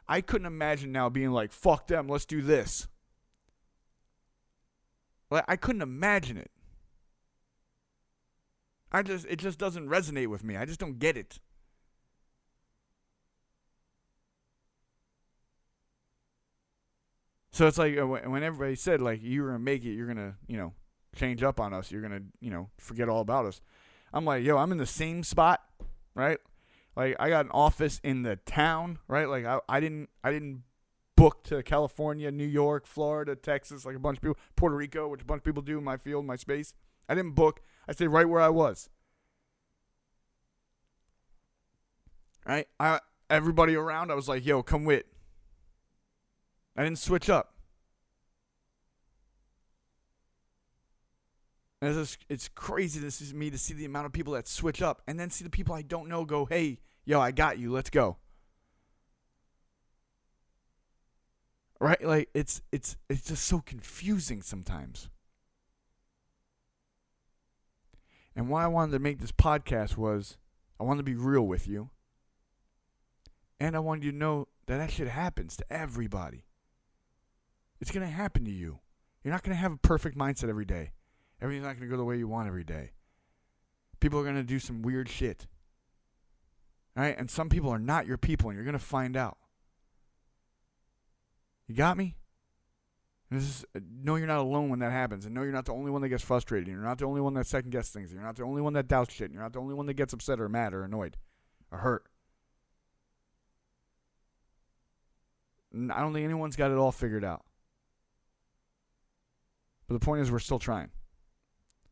I 0.07 0.21
couldn't 0.21 0.45
imagine 0.47 0.91
now 0.91 1.09
being 1.09 1.31
like, 1.31 1.51
fuck 1.51 1.87
them, 1.87 2.07
let's 2.07 2.25
do 2.25 2.41
this. 2.41 2.87
Like 5.31 5.45
I 5.47 5.55
couldn't 5.55 5.81
imagine 5.81 6.37
it. 6.37 6.51
I 8.91 9.01
just 9.01 9.25
it 9.27 9.37
just 9.37 9.57
doesn't 9.57 9.89
resonate 9.89 10.27
with 10.27 10.43
me. 10.43 10.55
I 10.55 10.65
just 10.65 10.79
don't 10.79 10.99
get 10.99 11.17
it. 11.17 11.39
So 17.51 17.67
it's 17.67 17.77
like 17.77 17.97
uh, 17.97 18.05
when 18.05 18.43
everybody 18.43 18.75
said 18.75 19.01
like 19.01 19.19
you're 19.23 19.47
gonna 19.47 19.59
make 19.59 19.83
it, 19.83 19.93
you're 19.93 20.07
gonna 20.07 20.35
you 20.47 20.57
know 20.57 20.73
change 21.15 21.43
up 21.43 21.59
on 21.59 21.73
us, 21.73 21.91
you're 21.91 22.01
gonna 22.01 22.21
you 22.39 22.51
know 22.51 22.69
forget 22.77 23.09
all 23.09 23.21
about 23.21 23.45
us. 23.45 23.61
I'm 24.13 24.25
like, 24.25 24.43
yo, 24.43 24.57
I'm 24.57 24.71
in 24.71 24.77
the 24.77 24.85
same 24.85 25.23
spot, 25.23 25.61
right? 26.13 26.37
Like 26.95 27.15
I 27.19 27.29
got 27.29 27.45
an 27.45 27.51
office 27.51 27.99
in 28.03 28.23
the 28.23 28.37
town, 28.37 28.99
right? 29.07 29.27
Like 29.27 29.45
I, 29.45 29.59
I 29.67 29.79
didn't 29.79 30.09
I 30.23 30.31
didn't 30.31 30.63
book 31.15 31.43
to 31.45 31.63
California, 31.63 32.31
New 32.31 32.45
York, 32.45 32.85
Florida, 32.85 33.35
Texas, 33.35 33.85
like 33.85 33.95
a 33.95 33.99
bunch 33.99 34.17
of 34.17 34.21
people, 34.21 34.37
Puerto 34.55 34.75
Rico, 34.75 35.07
which 35.07 35.21
a 35.21 35.25
bunch 35.25 35.39
of 35.39 35.43
people 35.43 35.61
do 35.61 35.77
in 35.77 35.83
my 35.83 35.97
field, 35.97 36.25
my 36.25 36.35
space. 36.35 36.73
I 37.07 37.15
didn't 37.15 37.35
book. 37.35 37.61
I 37.87 37.93
stayed 37.93 38.07
right 38.07 38.27
where 38.27 38.41
I 38.41 38.49
was. 38.49 38.89
Right? 42.45 42.67
I 42.79 42.99
everybody 43.29 43.75
around, 43.75 44.11
I 44.11 44.15
was 44.15 44.29
like, 44.29 44.45
yo, 44.45 44.63
come 44.63 44.85
with. 44.85 45.03
I 46.77 46.83
didn't 46.83 46.99
switch 46.99 47.29
up. 47.29 47.54
And 51.85 51.95
it's, 51.99 52.17
it's 52.29 52.47
crazy 52.47 52.99
to 52.99 53.35
me 53.35 53.51
to 53.51 53.59
see 53.59 53.75
the 53.75 53.85
amount 53.85 54.07
of 54.07 54.11
people 54.11 54.33
that 54.33 54.47
switch 54.47 54.81
up 54.81 55.03
and 55.05 55.19
then 55.19 55.29
see 55.29 55.43
the 55.43 55.51
people 55.51 55.75
I 55.75 55.83
don't 55.83 56.09
know 56.09 56.25
go, 56.25 56.45
hey, 56.45 56.79
yo, 57.05 57.19
I 57.21 57.29
got 57.29 57.59
you. 57.59 57.71
Let's 57.71 57.91
go. 57.91 58.17
Right? 61.79 62.03
Like 62.03 62.29
it's 62.33 62.63
it's 62.71 62.97
it's 63.07 63.25
just 63.25 63.45
so 63.45 63.59
confusing 63.59 64.41
sometimes. 64.41 65.09
And 68.35 68.49
why 68.49 68.63
I 68.63 68.67
wanted 68.67 68.93
to 68.93 68.99
make 68.99 69.19
this 69.19 69.31
podcast 69.31 69.95
was 69.95 70.37
I 70.79 70.83
wanted 70.85 71.01
to 71.01 71.03
be 71.03 71.13
real 71.13 71.45
with 71.45 71.67
you. 71.67 71.91
And 73.59 73.75
I 73.75 73.79
wanted 73.79 74.05
you 74.05 74.11
to 74.11 74.17
know 74.17 74.47
that 74.65 74.79
that 74.79 74.89
shit 74.89 75.07
happens 75.07 75.55
to 75.57 75.65
everybody. 75.71 76.45
It's 77.79 77.91
going 77.91 78.07
to 78.07 78.11
happen 78.11 78.43
to 78.45 78.51
you. 78.51 78.79
You're 79.23 79.33
not 79.33 79.43
going 79.43 79.55
to 79.55 79.61
have 79.61 79.73
a 79.73 79.77
perfect 79.77 80.17
mindset 80.17 80.49
every 80.49 80.65
day. 80.65 80.93
Everything's 81.45 81.63
not 81.63 81.77
going 81.77 81.87
to 81.87 81.93
go 81.93 81.95
the 81.95 82.03
way 82.03 82.17
you 82.17 82.27
want 82.27 82.47
every 82.47 82.63
day. 82.63 82.89
People 83.99 84.19
are 84.19 84.23
going 84.23 84.35
to 84.35 84.41
do 84.41 84.57
some 84.57 84.81
weird 84.81 85.07
shit. 85.07 85.45
Right? 86.95 87.15
And 87.15 87.29
some 87.29 87.49
people 87.49 87.69
are 87.69 87.77
not 87.77 88.07
your 88.07 88.17
people, 88.17 88.49
and 88.49 88.57
you're 88.57 88.65
going 88.65 88.73
to 88.73 88.83
find 88.83 89.15
out. 89.15 89.37
You 91.67 91.75
got 91.75 91.97
me? 91.97 92.15
Is, 93.29 93.63
uh, 93.75 93.79
know 94.01 94.15
you're 94.15 94.25
not 94.25 94.39
alone 94.39 94.69
when 94.69 94.79
that 94.79 94.91
happens, 94.91 95.25
and 95.25 95.35
no, 95.35 95.43
you're 95.43 95.51
not 95.51 95.65
the 95.65 95.73
only 95.73 95.91
one 95.91 96.01
that 96.01 96.09
gets 96.09 96.23
frustrated. 96.23 96.67
And 96.67 96.75
you're 96.75 96.83
not 96.83 96.97
the 96.97 97.05
only 97.05 97.21
one 97.21 97.35
that 97.35 97.45
second 97.45 97.69
guesses 97.69 97.91
things. 97.91 98.09
And 98.09 98.19
you're 98.19 98.25
not 98.25 98.37
the 98.37 98.43
only 98.43 98.63
one 98.63 98.73
that 98.73 98.87
doubts 98.87 99.13
shit. 99.13 99.25
And 99.25 99.35
you're 99.35 99.43
not 99.43 99.53
the 99.53 99.59
only 99.59 99.75
one 99.75 99.85
that 99.85 99.93
gets 99.93 100.13
upset 100.13 100.39
or 100.39 100.49
mad 100.49 100.73
or 100.73 100.83
annoyed 100.83 101.15
or 101.71 101.77
hurt. 101.77 102.05
I 105.75 106.01
don't 106.01 106.11
think 106.11 106.25
anyone's 106.25 106.55
got 106.55 106.71
it 106.71 106.77
all 106.77 106.91
figured 106.91 107.23
out. 107.23 107.45
But 109.87 109.93
the 109.93 110.03
point 110.03 110.23
is, 110.23 110.31
we're 110.31 110.39
still 110.39 110.57
trying. 110.57 110.89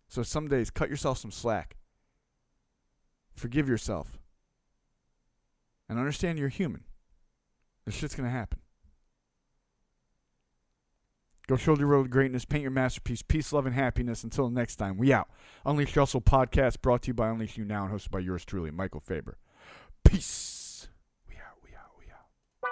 So 0.08 0.24
some 0.24 0.48
days, 0.48 0.70
cut 0.70 0.90
yourself 0.90 1.18
some 1.18 1.32
slack. 1.32 1.78
Forgive 3.36 3.68
yourself. 3.68 4.20
And 5.90 6.00
understand 6.00 6.40
you're 6.40 6.50
human. 6.50 6.84
This 7.86 7.96
shit's 7.96 8.16
going 8.16 8.30
to 8.30 8.36
happen. 8.36 8.60
Go 11.48 11.58
shoulder 11.58 11.82
your 11.82 11.90
road 11.90 12.04
to 12.04 12.10
greatness, 12.10 12.46
paint 12.46 12.62
your 12.62 12.72
masterpiece, 12.72 13.22
peace, 13.22 13.52
love, 13.52 13.66
and 13.66 13.76
happiness. 13.76 14.24
Until 14.24 14.50
next 14.50 14.78
time, 14.78 14.98
we 14.98 15.12
out. 15.12 15.28
Unleash 15.66 15.94
Hustle 15.94 16.22
podcast 16.22 16.82
brought 16.82 17.02
to 17.04 17.08
you 17.08 17.14
by 17.14 17.28
Unleash 17.30 17.58
You 17.58 17.66
Now 17.66 17.86
and 17.86 17.94
hosted 17.94 18.12
by 18.12 18.20
yours 18.20 18.46
truly, 18.46 18.72
Michael 18.72 19.02
Faber. 19.02 19.38
Peace. 20.06 20.88
We 21.28 21.36
out, 21.36 21.58
we 21.62 21.72
out, 21.76 21.92
we 22.00 22.06
out. 22.06 22.72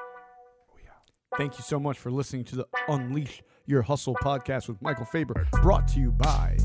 We 0.73 0.81
out. 0.87 1.37
Thank 1.37 1.57
you 1.57 1.65
so 1.65 1.81
much 1.81 1.99
for 1.99 2.11
listening 2.11 2.45
to 2.45 2.55
the 2.55 2.67
Unleash 2.87 3.43
Your 3.65 3.81
Hustle 3.81 4.15
podcast 4.15 4.69
with 4.69 4.81
Michael 4.81 5.05
Faber, 5.05 5.45
brought 5.61 5.89
to 5.89 5.99
you 5.99 6.11
by 6.11 6.55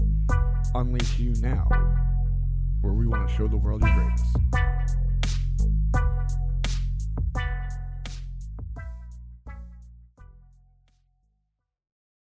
Unleash 0.77 1.19
You 1.19 1.33
Now, 1.41 1.71
where 2.83 2.93
we 2.93 3.07
want 3.07 3.27
to 3.27 3.35
show 3.35 3.49
the 3.49 3.57
world 3.57 3.81
your 3.81 3.95
greatness. 3.95 4.76